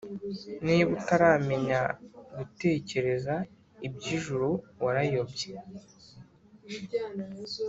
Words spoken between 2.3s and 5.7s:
gutekereza ibyijuru warayobye